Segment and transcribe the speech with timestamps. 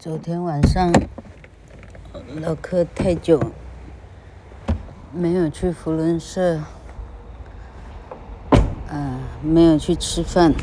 [0.00, 0.90] 昨天晚上
[2.40, 3.38] 老柯太久
[5.12, 6.58] 没有去福伦社，
[8.88, 10.54] 嗯，没有去吃饭，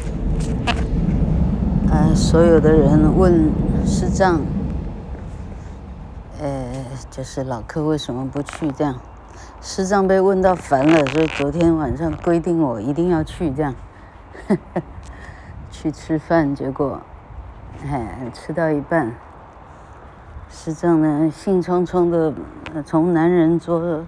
[1.87, 3.51] 啊，所有的人问
[3.85, 4.41] 师丈，
[6.41, 8.99] 呃，就是老柯为什么不去这样？
[9.61, 13.75] 师丈被问到烦了，所以昨天晚上规定我一定要去这样，
[15.69, 16.99] 去吃饭，结果。
[17.87, 19.13] 哎，吃到一半，
[20.67, 22.33] 师长呢，兴冲冲的
[22.85, 24.05] 从男人桌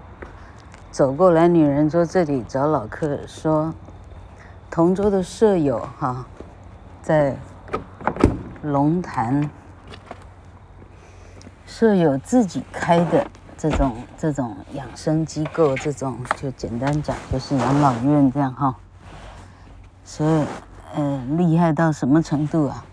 [0.90, 3.72] 走过来，女人桌这里找老客说，
[4.70, 6.26] 同桌的舍友哈，
[7.00, 7.34] 在
[8.60, 9.48] 龙潭，
[11.64, 18.76] 舍友自己开的这种这种养生机构，这种就简单讲就是养老院这样哈，
[20.04, 20.44] 所以
[20.94, 22.84] 呃厉害到什么程度啊？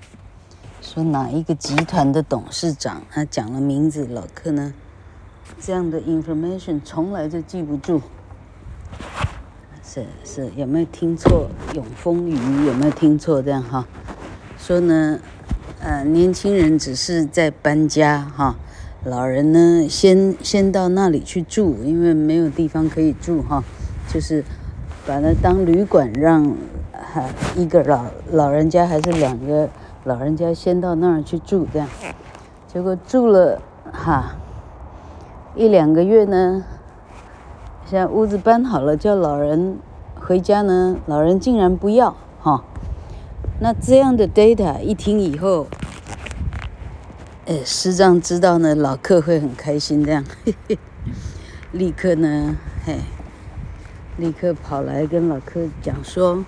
[0.98, 4.74] 说哪一个集团的董事长，他讲了名字，老柯呢，
[5.62, 8.02] 这样的 information 从来就记不住。
[9.84, 11.52] 是是，有没有听错？
[11.76, 13.44] 永丰余有没有听错？
[13.44, 13.88] 这样哈，
[14.58, 15.20] 说呢，
[15.82, 18.56] 呃，年轻人只是在搬家哈，
[19.04, 23.64] 老人呢，先先到那里去住，因为没有地方可以住哈，
[24.12, 24.44] 就是
[25.06, 26.44] 把它当旅馆，让
[26.92, 29.70] 哈一个老老人家还是两个。
[30.08, 31.90] 老人家先到那儿去住，这样，
[32.66, 34.38] 结果住了哈
[35.54, 36.64] 一两个月呢，
[37.86, 39.78] 现在屋子搬好了，叫老人
[40.16, 42.64] 回家呢，老人竟然不要哈。
[43.60, 45.68] 那这样的 data 一听以后，
[47.46, 50.80] 哎，师长知道呢，老客会很开心，这样，嘿嘿，
[51.74, 52.56] 立刻呢，
[52.86, 53.02] 嘿，
[54.16, 56.46] 立刻跑来跟老客讲说，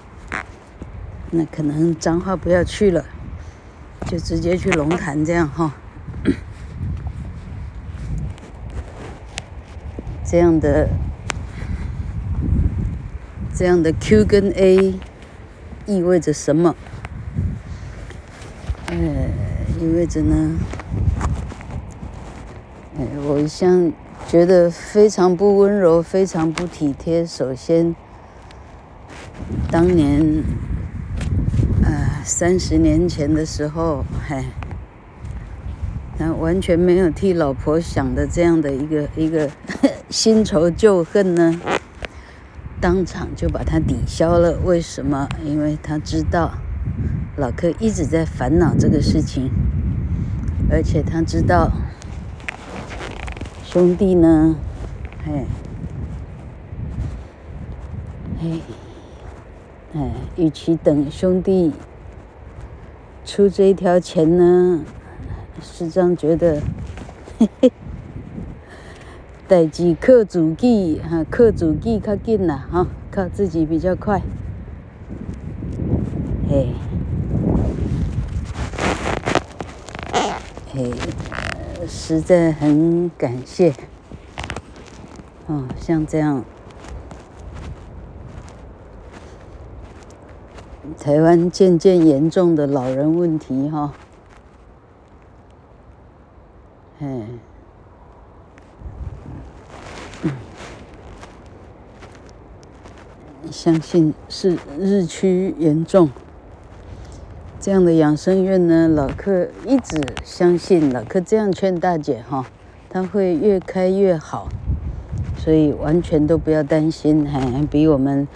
[1.31, 3.03] 那可能脏话不要去了。
[4.07, 5.71] 就直接去龙潭这样哈，
[10.25, 10.89] 这样的
[13.55, 14.95] 这样的 Q 跟 A
[15.85, 16.75] 意味着什么？
[18.87, 18.95] 呃，
[19.79, 20.57] 意味着呢，
[22.97, 23.91] 呃，我一向
[24.27, 27.23] 觉得非常不温柔，非常不体贴。
[27.23, 27.95] 首先，
[29.69, 30.68] 当年。
[32.29, 34.45] 三十年前的时候，嘿，
[36.15, 39.49] 他完全没有替老婆想的这样的一个一个
[40.11, 41.59] 新仇旧恨呢，
[42.79, 44.59] 当场就把他抵消了。
[44.63, 45.27] 为什么？
[45.43, 46.51] 因为他知道
[47.35, 49.49] 老柯一直在烦恼这个事情，
[50.69, 51.71] 而且他知道
[53.65, 54.55] 兄弟呢，
[55.25, 55.45] 嘿，
[58.39, 58.61] 嘿，
[59.95, 61.73] 哎，与其等兄弟。
[63.29, 64.83] 出这一条钱呢，
[65.61, 66.63] 师长觉得，
[67.37, 67.71] 嘿嘿，
[69.47, 74.23] 代志靠自己哈，靠自己较紧啦哈，靠自己比较快，
[76.49, 76.73] 嘿，
[80.73, 80.91] 嘿，
[81.87, 83.75] 实在很感谢，
[85.45, 86.43] 哦，像这样。
[90.97, 93.93] 台湾渐渐严重的老人问题，哈，
[96.99, 97.27] 哎，
[103.51, 106.09] 相信是日趋严重。
[107.59, 112.45] 这样的养生院呢，老客一直相信，老客这样劝大姐哈，
[112.89, 114.49] 他会越开越好，
[115.37, 118.27] 所以完全都不要担心，还比我们。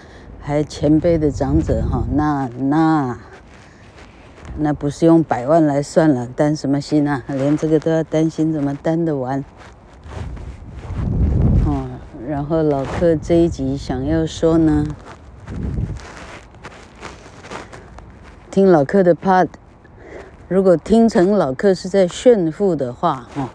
[0.46, 3.18] 还前辈的长者哈，那那
[4.58, 7.24] 那不是用百万来算了，担什么心啊？
[7.30, 9.46] 连这个都要担心，怎么担得完？
[11.66, 11.88] 哦，
[12.28, 14.86] 然后老客这一集想要说呢，
[18.52, 19.48] 听老客的 part，
[20.50, 23.50] 如果听成老客是在炫富的话，哦。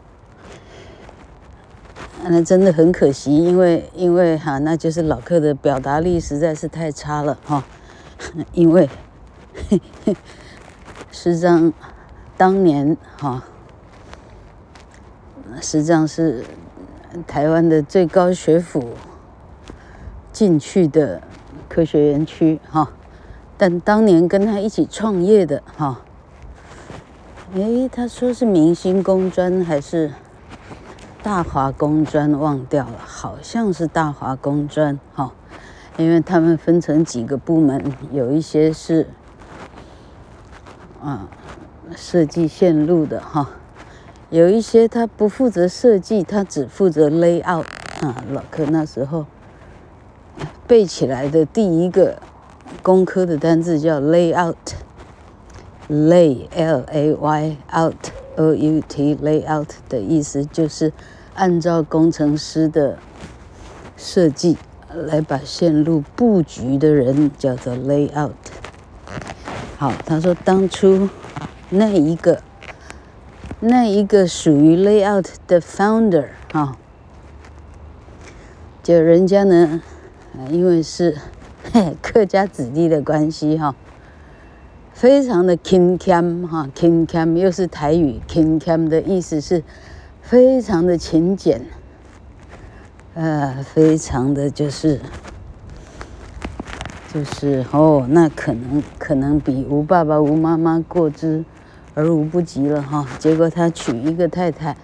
[2.31, 7.65] 那真的很可惜，因为因为哈，那就是老柯的表达力实在是太差了哈。
[8.53, 8.89] 因为
[11.11, 11.73] 实际上
[12.37, 13.43] 当年哈，
[15.63, 16.45] 实际上是
[17.27, 18.91] 台湾的最高学府
[20.33, 21.23] 进去的
[21.69, 22.91] 科学园区哈，
[23.57, 26.03] 但当年跟他一起创业的哈，
[27.55, 30.13] 诶，他说是明星工专还是？
[31.29, 35.35] 大华工专忘掉了，好像是大华工专哈，
[35.99, 39.07] 因为他们分成几个部门，有一些是
[41.03, 41.29] 啊
[41.95, 43.51] 设计线路的哈，
[44.31, 47.67] 有一些他不负责设计，他只负责 layout
[48.01, 48.25] 啊。
[48.31, 49.27] 老柯那时候
[50.67, 52.23] 背起来的第一个
[52.83, 54.55] 工科的单字叫 layout，lay
[56.57, 60.91] l a y out o u t layout 的意思就是
[61.39, 62.99] 按照工程师的
[63.97, 64.57] 设计
[64.93, 68.33] 来把线路布局的人叫做 layout。
[69.77, 71.09] 好，他说当初
[71.71, 72.43] 那一个。
[73.61, 76.77] 那一个属于 layout 的 founder 哈、
[78.85, 79.83] 就人家呢，
[80.49, 81.17] 因为是
[82.01, 83.75] 客家子弟的关系哈、
[84.93, 89.65] 非常的 king cam 哈，，king cam 又是台语，king cam 的意思是
[90.29, 91.63] 非常的勤俭，
[93.15, 95.01] 呃，非常的就是
[97.11, 101.45] 就是哦，那可能可能比吴爸爸、吴妈妈过之。
[101.95, 104.77] 而无不及了哈，结果他娶一个太太，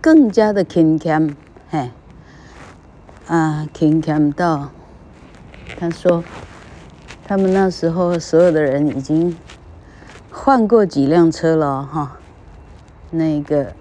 [0.00, 1.36] 更加的勤俭，
[1.68, 1.90] 嘿，
[3.28, 4.70] 啊，勤俭到，
[5.78, 6.24] 他说，
[7.24, 9.36] 他们那时候所有的人已经
[10.32, 12.18] 换过几辆车了哈，
[13.12, 13.72] 那个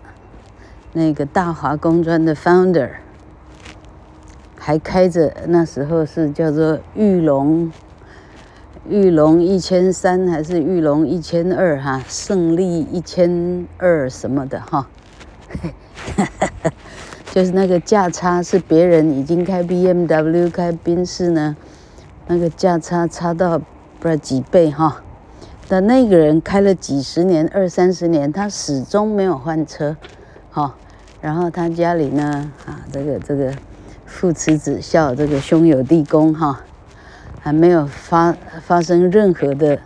[0.97, 2.89] 那个大华工专的 founder
[4.57, 7.69] 还开着，那时候是叫做裕隆。
[8.87, 12.01] 裕隆一千三还是玉龙一千二哈？
[12.07, 14.87] 胜利一千二什么的哈？
[17.29, 21.57] 就是那个价差是别人已经开 BMW 开宾士呢，
[22.27, 23.65] 那个价差差到不
[24.03, 25.01] 知道几倍哈。
[25.67, 29.97] 但那个人开了几十年，二三十年，他始终没有换车，
[30.49, 30.73] 哈。
[31.25, 33.51] 然后他家里呢，啊，这个这个
[34.05, 36.61] 父慈子孝，这个兄友弟恭哈。
[37.39, 38.31] 还没有发
[38.61, 39.79] 发生任何的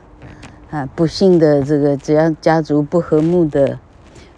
[0.70, 3.80] 啊不幸的这个只要家族不和睦的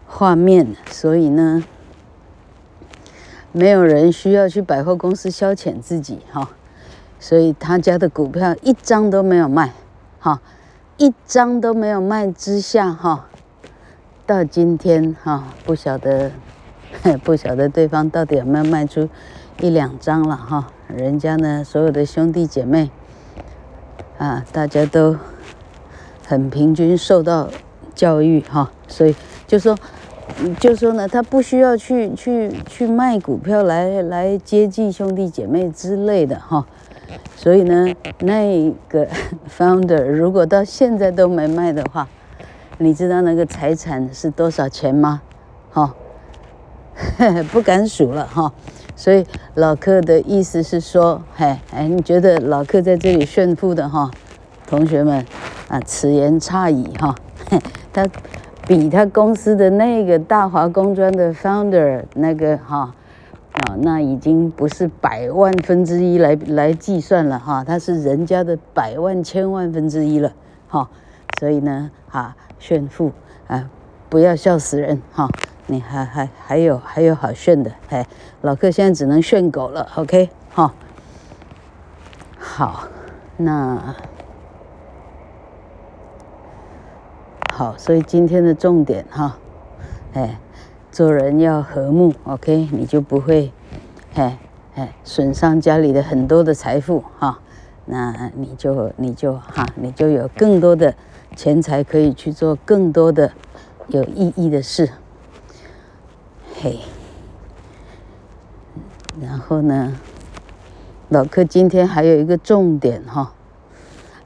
[0.06, 1.64] 画面，所以呢，
[3.52, 6.52] 没有人需要去百货公司消遣自己哈，
[7.20, 9.74] 所以他家的股票一张都没有卖，
[10.20, 10.40] 哈，
[10.98, 13.28] 一张都没有卖之下哈，
[14.28, 16.32] 到今天哈不晓得
[17.24, 19.10] 不晓得对方到底有没有卖出
[19.60, 22.90] 一两张了哈，人家呢所有的兄弟姐妹。
[24.18, 25.18] 啊，大家都
[26.28, 27.50] 很平均受到
[27.96, 29.16] 教育哈，所以
[29.48, 29.76] 就说，
[30.60, 36.68] 就说呢，他不需要去去去卖股票来来接济兄弟姐妹之类的哈，
[37.36, 37.88] 所以呢，
[38.20, 39.08] 那个
[39.50, 42.08] founder 如果到现在都没卖的话，
[42.78, 45.24] 你知道那个财产是多少钱吗？
[45.72, 45.96] 哈，
[47.52, 48.52] 不敢数了哈。
[48.96, 49.26] 所以
[49.56, 54.12] 老柯的意思是说，嘿，哎，你觉得老柯在这里炫富的哈，
[54.68, 55.26] 同学们
[55.68, 57.16] 啊，此言差矣哈。
[57.92, 58.08] 他
[58.68, 62.94] 比他公司的那个大华工专的 founder 那个哈
[63.54, 70.32] 啊，那已经不是百万分之一来来计算了哈，他是人家的百万千万分之一了
[70.68, 70.88] 哈。
[71.40, 73.12] 所以呢，啊，炫富
[73.48, 73.68] 啊，
[74.10, 75.28] 不要笑死人哈。
[75.72, 78.06] 你还还还有还有好炫的，哎，
[78.42, 80.74] 老客现在只能炫狗了，OK，哈，
[82.38, 82.90] 好，
[83.38, 83.96] 那
[87.54, 89.38] 好，所以今天的重点哈，
[90.12, 90.38] 哎，
[90.92, 93.54] 做人要和睦，OK，你就不会，
[94.16, 94.38] 哎
[94.76, 97.40] 哎，损伤家里的很多的财富哈，
[97.86, 100.94] 那你就你就哈，你就有更多的
[101.38, 103.32] 钱财可以去做更多的
[103.88, 104.92] 有意义的事。
[106.64, 106.78] 嘿，
[109.20, 109.98] 然后呢，
[111.10, 113.34] 老柯今天还有一个重点哈，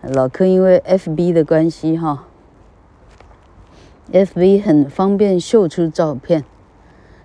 [0.01, 2.25] 老柯因为 FB 的关系哈
[4.11, 6.43] ，FB 很方便秀出照片，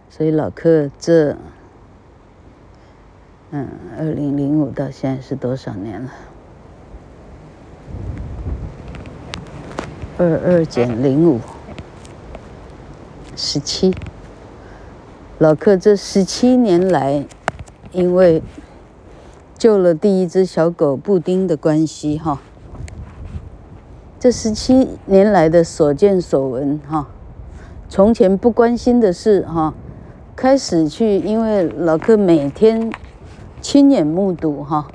[0.08, 1.36] 所以老柯这，
[3.50, 6.12] 嗯，二零零五到现在是多少年了？
[10.18, 11.40] 二二减零五，
[13.34, 13.92] 十七。
[15.40, 17.24] 老克这十七年来，
[17.92, 18.42] 因为
[19.56, 22.42] 救了第一只小狗布丁的关系，哈，
[24.18, 27.08] 这十七年来的所见所闻，哈，
[27.88, 29.72] 从前不关心的事，哈，
[30.36, 32.92] 开始去，因为老克每天
[33.62, 34.88] 亲眼目睹，哈，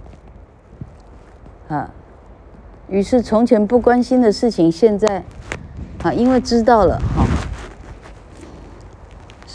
[1.70, 1.90] 啊，
[2.88, 5.24] 于是从前不关心的事情，现在，
[6.04, 7.25] 啊，因为知道了，哈。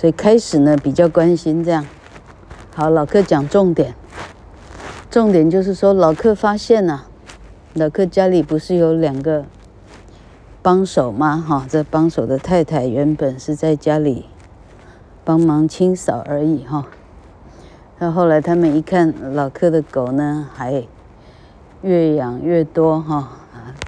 [0.00, 1.84] 所以开始呢，比较关心这样。
[2.74, 3.94] 好，老客讲重点。
[5.10, 7.02] 重点就是说，老客发现呐、
[7.74, 9.44] 老客家里不是有两个
[10.62, 11.36] 帮手吗？
[11.46, 14.24] 哈，这帮手的太太原本是在家里
[15.22, 16.86] 帮忙清扫而已哈。
[17.98, 20.82] 那后来他们一看老客的狗呢，还
[21.82, 23.32] 越养越多哈。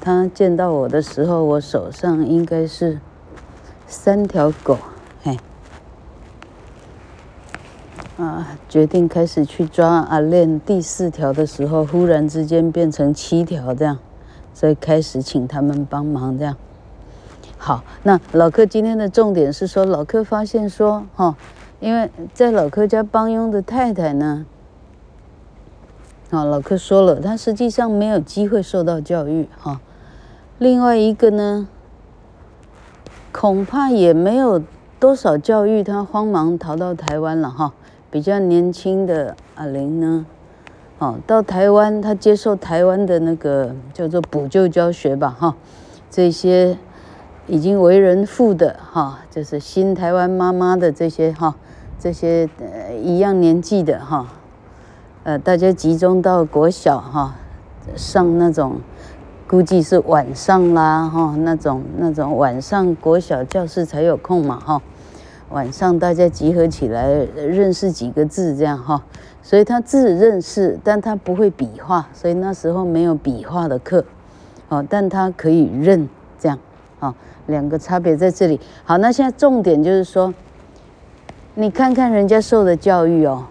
[0.02, 3.00] 他见到我的时候，我手上应该是
[3.86, 4.76] 三条狗，
[5.22, 5.38] 嘿。
[8.22, 13.98] 啊，决定开始去抓阿练第四条的时候，忽然之间变成七条这样，
[14.54, 16.54] 所以开始请他们帮忙这样。
[17.58, 21.34] 好，那老柯今天的重点是说，老柯发现说，哈，
[21.80, 24.46] 因为在老柯家帮佣的太太呢，
[26.30, 29.80] 啊，老柯说了，他实际上没有机会受到教育，哈。
[30.58, 31.66] 另外一个呢，
[33.32, 34.62] 恐怕也没有
[35.00, 37.72] 多少教育，他慌忙逃到台湾了，哈。
[38.12, 40.26] 比较年轻的阿玲呢，
[40.98, 45.56] 哦，到台湾，他接受台湾的那个叫做补救教学吧，哈，
[46.10, 46.76] 这些
[47.46, 51.56] 已经为人父的哈，就是新台湾妈妈的这些哈，
[51.98, 54.28] 这些呃一样年纪的哈，
[55.22, 57.34] 呃，大家集中到国小哈，
[57.96, 58.76] 上那种
[59.48, 64.82] 估计是晚上啦哈，那种那种晚上国小教室才有空嘛哈。
[65.52, 69.04] 晚上大家集合起来认识几个字，这样哈，
[69.42, 74.02] 所以他字认识，但他不会笔画，所以那时候没有笔画的课，
[74.70, 76.08] 哦，但他可以认，
[76.40, 76.58] 这样，
[77.00, 77.14] 哦，
[77.48, 78.58] 两个差别在这里。
[78.82, 80.32] 好，那现在重点就是说，
[81.54, 83.44] 你看看人家受的教育哦，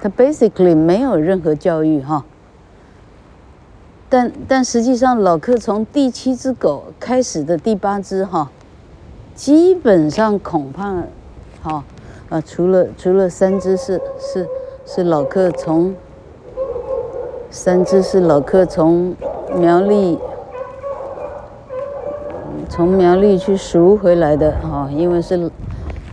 [0.00, 2.24] 他 basically 没有任何教育哈，
[4.08, 8.48] 但但实际上老客从第七只狗开始的第八只哈，
[9.34, 11.02] 基本上恐怕。
[11.62, 11.84] 好，
[12.28, 14.48] 啊，除了除了三只是是
[14.84, 15.94] 是老客从
[17.50, 19.14] 三只是老客从
[19.54, 20.18] 苗栗
[22.68, 25.48] 从苗栗去赎回来的哈，因为是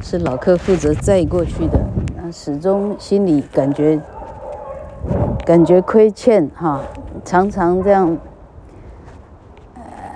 [0.03, 1.79] 是老客负责载过去的，
[2.19, 3.99] 啊，始终心里感觉
[5.43, 6.81] 感觉亏欠哈，
[7.25, 8.15] 常常这样。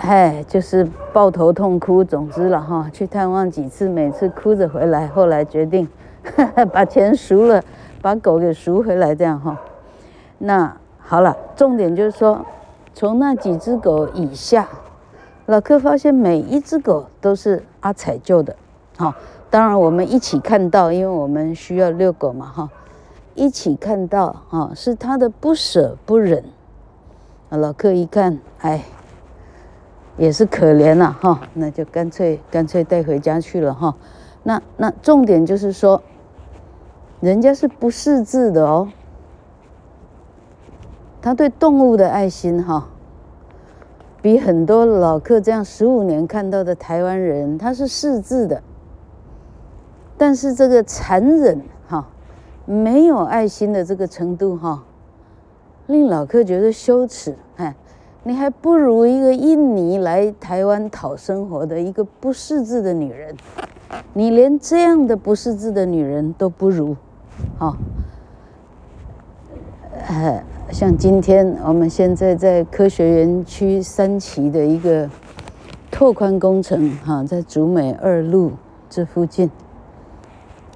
[0.05, 2.03] 哎，就是抱头痛哭。
[2.03, 5.07] 总之了哈，去探望几次，每次哭着回来。
[5.07, 5.88] 后来决定
[6.36, 7.63] 呵呵 把钱赎了，
[8.01, 9.57] 把狗给赎回来，这样哈。
[10.39, 12.45] 那好了，重点就是说，
[12.93, 14.67] 从那几只狗以下，
[15.45, 18.53] 老柯发现每一只狗都是阿彩救的。
[18.98, 19.15] 好，
[19.50, 22.69] 当然我们一起看到，因为我们需要遛狗嘛哈，
[23.36, 26.43] 一起看到啊，是他的不舍不忍。
[27.51, 28.83] 老柯一看，哎。
[30.17, 33.96] 也是可怜了哈，那就干脆干脆带回家去了哈。
[34.43, 36.03] 那那重点就是说，
[37.20, 38.89] 人家是不识字的哦，
[41.22, 42.89] 他对动物的爱心哈，
[44.22, 48.62] 比很多老客这样十五年看到的台湾人，他是识字的，
[50.17, 52.08] 但是这个残忍哈，
[52.65, 54.84] 没有爱心的这个程度哈，
[55.88, 57.75] 令老客觉得羞耻哎。
[58.25, 63.36] 你还不如一个印尼来台湾讨生活的一个不识字的女人，
[64.13, 66.96] 你连这样的不识字的女人都不如，
[67.60, 67.75] 哈，
[70.08, 75.10] 呃，像今天我们现在在科学园区三期的一个
[75.92, 78.53] 拓宽工程，哈，在竹美二路
[78.89, 79.51] 这附近，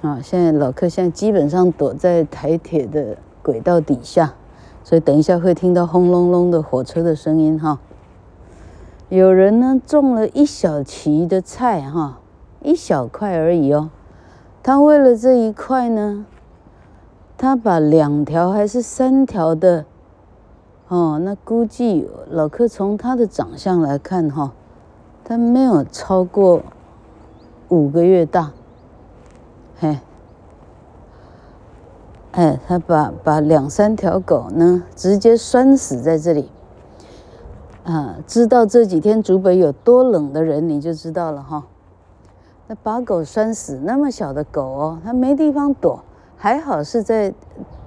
[0.02, 4.34] 啊，现在老客现在基本上躲在台铁的轨道底下。
[4.88, 7.78] 所以等一下会听到轰隆隆的火车的声音哈。
[9.10, 12.20] 有人呢种了一小畦的菜哈，
[12.62, 13.90] 一小块而已哦。
[14.62, 16.24] 他为了这一块呢，
[17.36, 19.84] 他把两条还是三条的，
[20.88, 24.54] 哦，那估计老柯从他的长相来看哈，
[25.22, 26.62] 他没有超过
[27.68, 28.52] 五个月大，
[29.78, 29.98] 嘿。
[32.32, 36.50] 哎，他把把两三条狗呢，直接拴死在这里。
[37.84, 41.64] 啊，知道这几天竹北有多冷的人，你就知道了哈。
[42.66, 46.04] 那把狗拴死，那么小的狗哦，它没地方躲，
[46.36, 47.32] 还好是在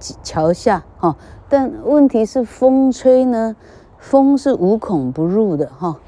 [0.00, 1.16] 桥下哈。
[1.48, 3.54] 但问题是风吹呢，
[3.96, 6.00] 风是无孔不入的哈。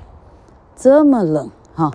[0.74, 1.92] 这么冷哈，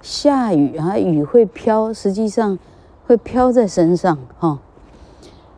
[0.00, 2.58] 下雨啊，雨会飘，实际上
[3.06, 4.60] 会飘在身上哈。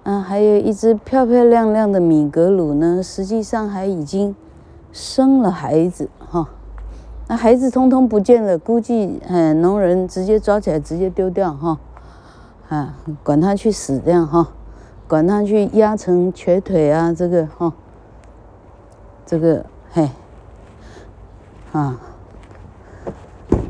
[0.03, 4.35] 啊，还有一只漂漂亮亮的米格鲁呢，实际上还已经
[4.93, 6.49] 生了孩子哈。
[7.29, 11.79] 那孩子通通不见了，估计嗯，农人直接抓起来直接丢掉哈。
[12.71, 14.49] 啊，管他去死这样哈，
[15.07, 17.73] 管他去压成瘸腿啊，这个哈，
[19.27, 20.09] 这个嘿，
[21.73, 22.01] 啊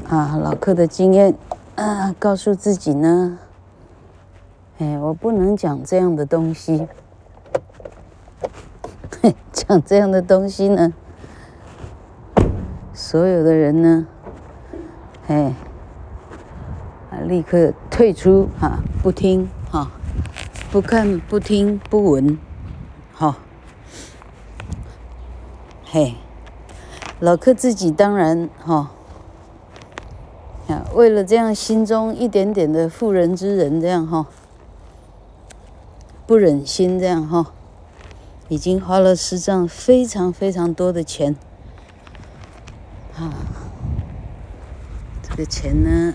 [0.09, 1.35] 啊，老客的经验
[1.75, 3.39] 啊，告诉自己呢。
[4.81, 6.89] 哎，我不能讲这样的东西。
[9.53, 10.95] 讲这样的东西呢，
[12.95, 14.07] 所有的人呢，
[15.27, 15.55] 哎，
[17.27, 19.91] 立刻退出哈，不听哈，
[20.73, 22.39] 不看不听不闻，
[23.13, 23.37] 哈，
[25.85, 26.15] 嘿，
[27.19, 28.93] 老客自己当然哈，
[30.69, 34.27] 啊，为了这样心中一点点的妇人之仁这样哈，
[36.31, 37.53] 不忍心这样哈。
[38.49, 41.35] 已经花了师丈非常非常多的钱，
[43.17, 43.35] 啊，
[45.21, 46.15] 这个钱呢，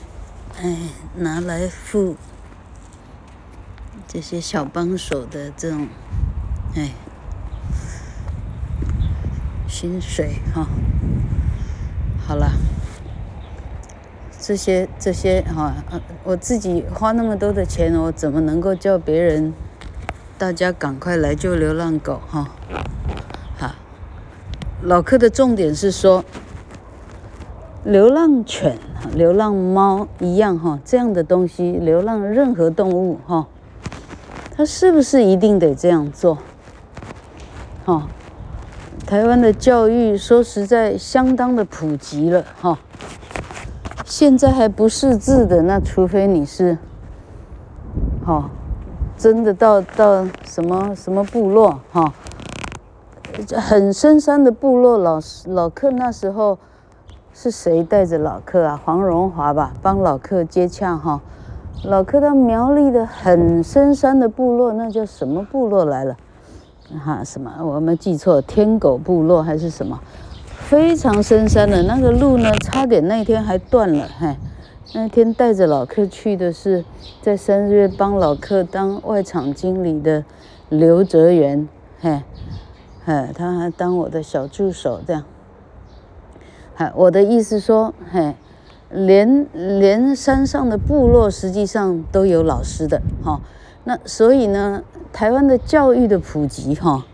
[0.58, 0.78] 哎，
[1.18, 2.16] 拿来付
[4.08, 5.90] 这些小帮手的这种，
[6.76, 6.92] 哎，
[9.68, 10.66] 薪水哈、
[12.26, 12.54] 好了，
[14.40, 15.76] 这些这些哈、
[16.24, 19.54] 我自己花那么多的钱，我怎么能够叫别人？
[20.38, 22.50] 大家赶快来救流浪狗哈！
[23.58, 23.72] 好，
[24.82, 26.26] 老克的重点是说，
[27.86, 28.78] 流浪犬、
[29.14, 33.48] 流浪猫一样哈，这样的东西，流浪任何动物哈，
[34.54, 36.38] 它是不是一定得这样做？
[37.86, 38.10] 哈，
[39.06, 42.78] 台湾的教育说实在相当的普及了哈，
[44.04, 46.78] 现在还不识字的，那除非你是，
[48.26, 48.50] 哈。
[49.26, 52.14] 真的到到什么什么部落哈，
[53.56, 56.60] 很深山的部落，老老克那时候
[57.34, 58.80] 是谁带着老克啊？
[58.86, 61.20] 黄荣华吧，帮老克接洽哈。
[61.86, 66.16] 老克到苗栗的很深山的部落，那叫什么部落来了？
[67.04, 67.52] 哈，什么？
[67.64, 70.00] 我没记错，天狗部落还是什么？
[70.46, 74.36] 非常深山的那个路呢，差点那天还断了，嘿。
[74.94, 76.86] 那天带着老客去的是
[77.22, 80.24] 在三月帮老客当外场经理的
[80.70, 81.68] 刘哲元，
[82.00, 82.22] 嘿，
[83.04, 85.24] 嘿，他还当我的小助手这样。
[86.76, 88.36] 嗨，我的意思说，嘿，
[88.90, 93.42] 连连山上的部落实际上都有老师的，哈。
[93.84, 97.06] 那所以呢，台湾的教育的普及，哈，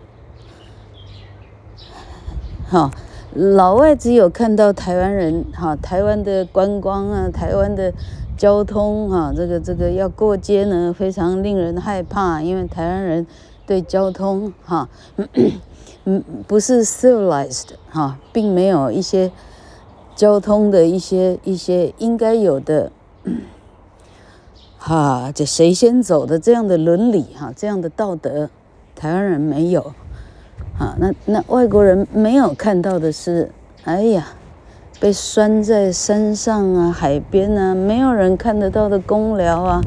[2.68, 2.92] 好。
[3.34, 7.94] 老外只有看到台湾人哈，台湾的观光啊，台湾的
[8.38, 13.26] 交通啊，这个这个要过街呢，非常令人害怕，因为台湾人
[13.66, 14.90] 对交通哈，
[16.04, 19.32] 嗯，不是 civilized 哈，并没有一些
[20.14, 22.92] 交通的一些一些应该有的，
[24.78, 28.50] 哈，这谁先走的这样的伦理哈，这样的道德，
[28.94, 29.94] 台湾人没有。
[30.82, 33.52] 啊，那那外国人没有看到的是，
[33.84, 34.30] 哎呀，
[35.00, 39.82] 被拴在山上啊、海边啊，没有人看得到的公寮啊，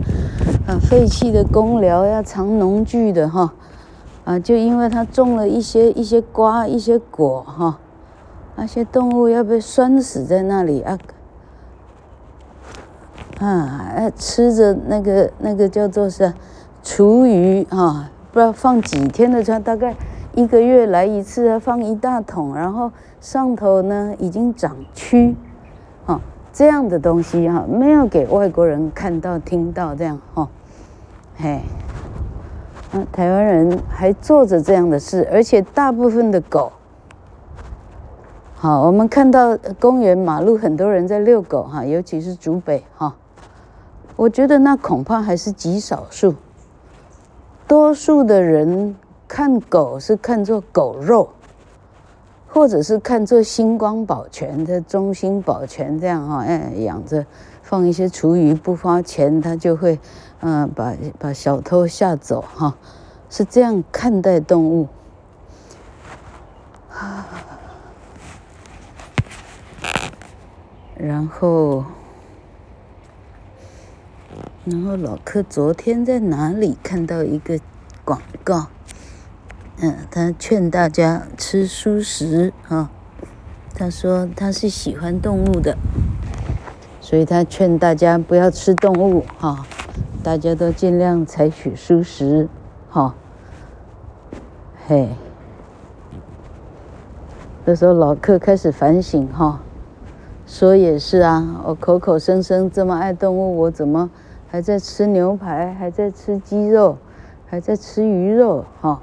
[0.68, 3.52] 啊，废弃的公寮要藏农具的哈，
[4.24, 7.80] 啊，就因为他种了一些一些瓜、一些果哈，
[8.54, 10.96] 那些动物要被拴死在那里啊，
[13.40, 16.33] 啊，吃着那个那个叫做是
[16.85, 19.96] 厨余啊，不知道放几天的，它大概。
[20.37, 25.33] 一个月来一次，放一大桶，然后上头呢已经长蛆，
[26.07, 26.20] 啊，
[26.53, 30.49] 这样的东西哈，没有给外国人看到、听到这样哈，
[31.37, 31.61] 嘿，
[32.90, 36.73] 那台湾人还做着这样的事，而且大部分的狗，
[38.57, 43.14] 好，我们看到公园马路很多人在遛狗哈，尤其是竹北哈，
[44.16, 46.35] 我觉得那恐怕还是极少数，
[47.68, 48.97] 多数的人。
[49.35, 51.29] 看狗是看作狗肉，
[52.47, 57.27] 或者是看作星光保全的中心保全这样哈，哎，养着
[57.61, 59.99] 放一些厨余不花钱，他就会
[60.38, 62.77] 嗯把把小偷吓走哈，
[63.29, 64.87] 是这样看待动物。
[70.97, 71.85] 然后，
[74.64, 77.59] 然后老柯昨天在哪里看到一个
[78.05, 78.68] 广告？
[79.80, 82.90] 嗯，他劝大家吃蔬食哈。
[83.76, 85.76] 他说他是喜欢动物的，
[87.00, 89.66] 所以他劝大家不要吃动物哈，
[90.22, 92.48] 大家都尽量采取蔬食
[92.88, 93.16] 哈。
[94.87, 95.08] 嘿，
[97.66, 99.60] 这时候老克开始反省哈，
[100.46, 104.08] 说也是啊，我口口声声这么爱动物，我怎么
[104.46, 106.96] 还在吃牛排，还在吃鸡肉，
[107.44, 109.02] 还在吃鱼肉哈？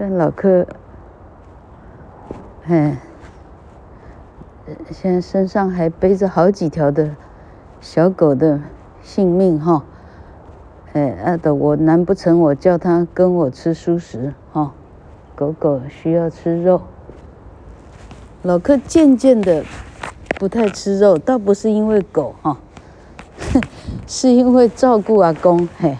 [0.00, 0.64] 但老克，
[2.64, 2.96] 嘿，
[4.92, 7.16] 现在身上还背着好几条的
[7.80, 8.60] 小狗的
[9.02, 9.84] 性命哈。
[10.92, 14.72] 哎，啊的，我难不成我叫它跟我吃素食哈？
[15.34, 16.82] 狗狗需要吃肉。
[18.42, 19.64] 老柯渐渐的
[20.38, 22.56] 不太吃肉，倒不是因为狗哈，
[24.06, 25.98] 是因为照顾阿公嘿，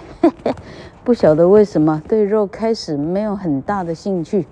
[1.08, 4.46] 不晓得为什么对肉开始没有很大的兴趣，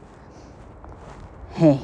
[1.52, 1.78] 嘿。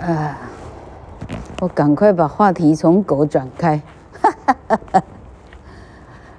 [0.00, 0.38] 啊！
[1.60, 3.82] 我赶快把话题从狗转开，
[4.18, 5.02] 哈哈哈哈，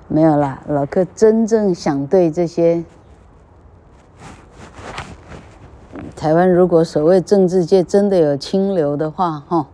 [0.07, 2.83] 没有啦，老克真正想对这些
[6.15, 9.67] 台湾，如果所谓政治界真的有清流的话，哈，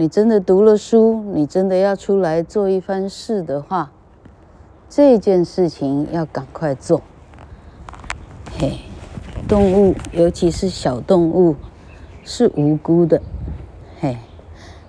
[0.00, 3.92] 你真的读了书，你真的要出来做一番事的话，
[4.88, 7.02] 这件事情要赶快做。
[8.58, 8.78] 嘿，
[9.46, 11.54] 动物，尤其是小动物。
[12.24, 13.20] 是无辜的，
[14.00, 14.16] 嘿！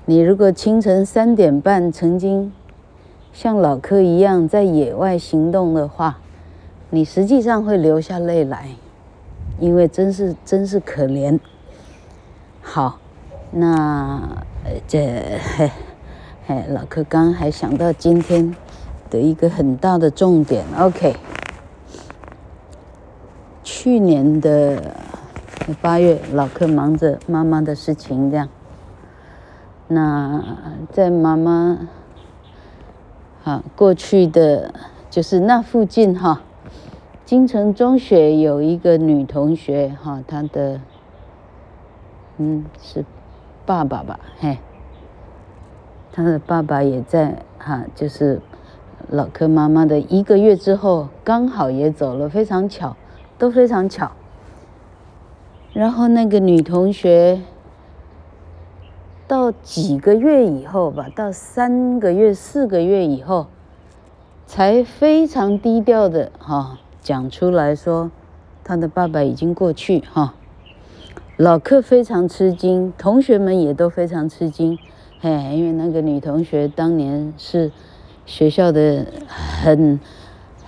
[0.05, 2.53] 你如果清晨三点半曾经
[3.33, 6.19] 像老柯一样在野外行动的话，
[6.89, 8.69] 你实际上会流下泪来，
[9.59, 11.37] 因为真是真是可怜。
[12.61, 12.99] 好，
[13.51, 14.45] 那
[14.87, 15.71] 这嘿
[16.45, 18.55] 嘿，老柯刚还想到今天
[19.09, 21.15] 的一个很大的重点，OK，
[23.63, 24.95] 去年的。
[25.79, 28.49] 八月，老柯忙着妈妈的事情，这样。
[29.87, 30.43] 那
[30.91, 31.87] 在妈妈，
[33.43, 34.73] 啊，过去的
[35.11, 36.41] 就是那附近哈，
[37.25, 40.81] 金城中学有一个女同学哈，她的，
[42.37, 43.05] 嗯，是
[43.65, 44.57] 爸爸吧，嘿，
[46.11, 48.41] 他的爸爸也在哈，就是
[49.09, 52.97] 老柯妈妈的一个月之后，刚好也走了，非常巧，
[53.37, 54.11] 都非常巧。
[55.73, 57.41] 然后那个女同学
[59.27, 63.47] 到几个月以后吧，到三个月、四个月以后，
[64.45, 68.11] 才非常低调的哈讲出来说，
[68.65, 70.33] 她的爸爸已经过去哈。
[71.37, 74.77] 老克非常吃惊，同学们也都非常吃惊，
[75.19, 77.71] 嘿，因为那个女同学当年是
[78.25, 79.99] 学校的很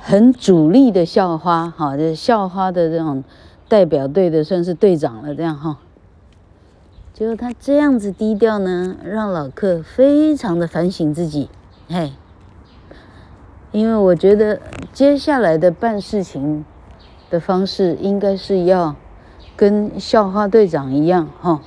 [0.02, 3.24] 很主力的校花哈，就是校花的这种。
[3.70, 5.80] 代表队的算是队长了，这样哈。
[7.12, 11.50] 结果他这样子低调呢，让老克非常的反省自己，
[11.88, 12.12] 嘿。
[13.72, 14.60] 因为我觉得
[14.92, 16.64] 接下来的办事情
[17.32, 18.96] 的方式，应该是要
[19.56, 21.62] 跟校花队长一样哈，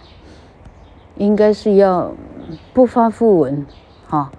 [1.17, 2.13] 应该是要
[2.73, 3.67] 不发讣文，
[4.09, 4.31] 哈，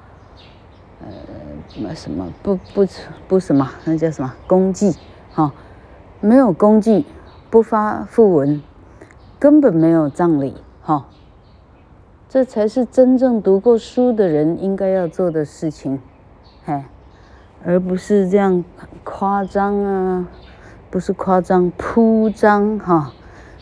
[1.01, 2.85] 呃，什么不不
[3.27, 4.95] 不什么，那叫什么功绩，
[5.33, 5.53] 哈，
[6.21, 7.05] 没有功绩。
[7.49, 8.61] 不发讣文，
[9.39, 11.05] 根本没有葬礼，哈，
[12.27, 16.01] 这才是真正读过书的人应该要做的事情，
[16.65, 16.83] 嘿，
[17.63, 18.65] 而不是这样
[19.05, 20.27] 夸张啊，
[20.91, 23.13] 不是夸张，铺张哈，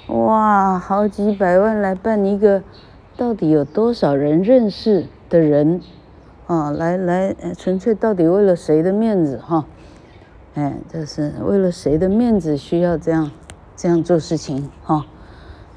[0.08, 2.64] 哇，好几百万来办一个，
[3.18, 5.82] 到底有多少人认识的人，
[6.48, 9.66] 啊，来来，纯粹到底为了谁的面子哈，
[10.54, 13.32] 哎，这是为了谁的面子需要这样。
[13.78, 15.06] 这样做事情，哈、哦，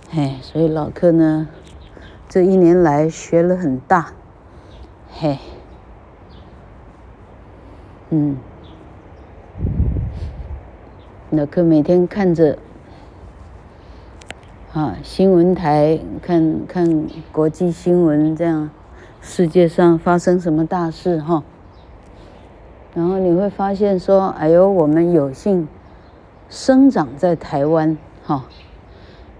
[0.08, 1.48] 嘿，所以老客呢，
[2.28, 4.12] 这一年来学了很大，
[5.10, 5.36] 嘿，
[8.10, 8.36] 嗯，
[11.30, 12.56] 老客每天看着，
[14.78, 18.70] 啊，新闻台看看国际新闻，这样
[19.20, 21.42] 世界上发生什么大事，哈、
[22.94, 25.66] 然后你会发现说，哎呦，我们有幸。
[26.48, 28.44] 生长在台湾，哈，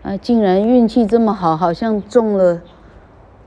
[0.03, 2.61] 啊，竟然运气这么好，好像中了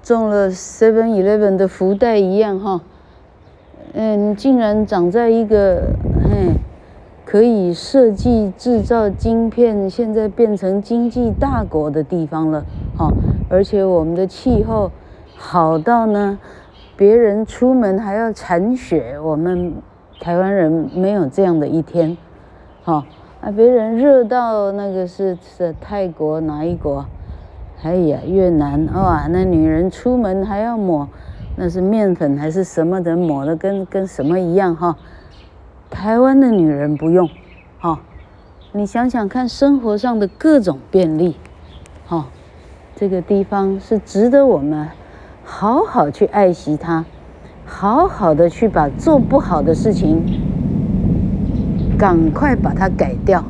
[0.02, 2.80] 中了 Seven Eleven 的福袋一样，哈，
[3.92, 5.88] 嗯，竟然长在一个，
[6.24, 6.54] 嘿，
[7.32, 12.66] 可以设计制造晶片，现在变成经济大国的地方了，
[12.98, 13.10] 哈，
[13.48, 14.92] 而且我们的气候
[15.38, 16.38] 好到呢，
[16.98, 19.76] 别人出门还要铲雪，我们
[20.20, 22.18] 台湾人没有这样的一天，
[22.84, 23.06] 哈。
[23.40, 27.06] 啊，别人热到那个是是泰国哪一国？
[27.82, 29.28] 哎呀，越南哇！
[29.30, 31.08] 那女人出门还要抹，
[31.56, 33.16] 那是面粉还是什么的？
[33.16, 34.98] 抹的跟跟什么一样哈？
[35.92, 37.30] 台湾的女人不用，
[37.78, 38.00] 哈，
[38.72, 41.36] 你想想看，生活上的各种便利，
[42.08, 42.28] 哈，
[42.96, 44.88] 这个地方是值得我们
[45.44, 47.06] 好好去爱惜它，
[47.66, 50.24] 好好的去把做不好的事情。
[52.00, 53.44] 赶快把它改掉，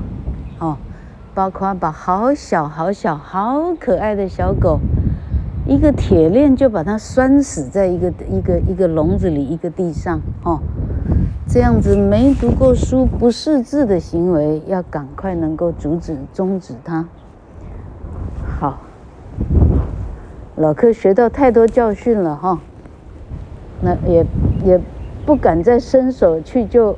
[0.60, 0.76] 哦，
[1.34, 4.80] 包括把好小好小好可爱的小狗
[5.66, 10.60] 一个铁链就把它拴死在一个一个一个笼子里，一个地上，哦，
[11.54, 17.06] 这样子没读过书、不识字的行为，要赶快能够阻止、终止它。
[18.58, 18.80] 好，
[20.56, 22.58] 老柯学到太多教训了，哈，
[23.82, 24.26] 那也
[24.64, 24.80] 也
[25.26, 26.96] 不敢再伸手去救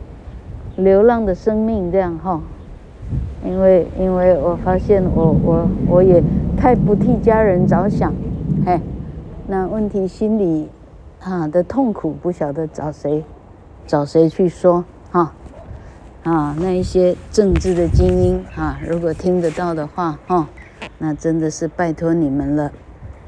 [0.78, 2.40] 流浪的生命，这样哈，
[3.44, 6.22] 因为因为我发现我我我也
[6.56, 8.14] 太不替家人着想。
[8.64, 8.80] 嘿，
[9.48, 10.70] 那问题心里
[11.22, 13.24] 啊的痛苦不晓得找谁，
[13.86, 15.34] 找谁去说哈
[16.24, 16.56] 啊？
[16.60, 20.48] 那一些政治的精英啊，如果听得到的话哈，
[20.98, 22.72] 那真的是拜托你们了。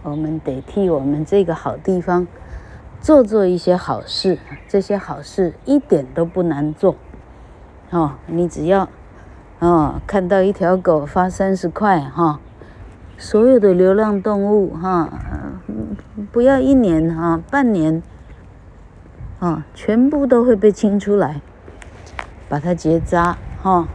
[0.03, 2.27] 我们得替我们这个好地方
[3.01, 4.37] 做做一些好事，
[4.67, 6.95] 这些好事一点都不难做
[7.89, 8.11] 哦。
[8.27, 8.87] 你只要
[9.59, 12.39] 哦看到一条狗发三十块哈。
[13.17, 15.09] 所有的流浪动物哈，
[16.33, 18.03] 不要一年哈，半年，
[19.39, 21.41] 啊，全部都会被清出来，
[22.47, 23.87] 把它结扎哈，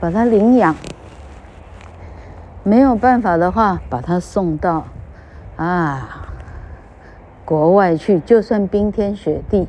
[0.00, 0.74] 把它领养，
[2.62, 4.86] 没有办法的话，把它送到
[5.56, 6.28] 啊
[7.44, 9.68] 国外去，就算冰天雪地，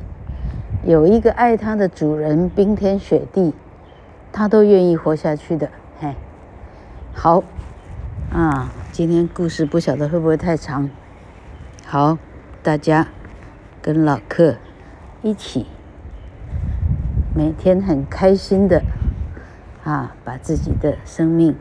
[0.82, 3.54] 有一个爱它的主人，冰天雪地，
[4.32, 5.70] 它都愿意活下去的，
[6.00, 6.14] 嘿。
[7.12, 7.42] 好，
[8.32, 10.88] 啊，今天故事不晓得会不会太长。
[11.84, 12.18] 好，
[12.68, 13.08] 大家
[13.80, 14.56] 跟老客
[15.22, 15.64] 一起，
[17.34, 18.82] 每天很开心的
[19.84, 21.56] 啊，把自己的生命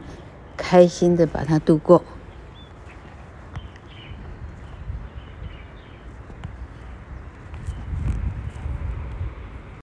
[0.58, 2.04] 开心的把它度过。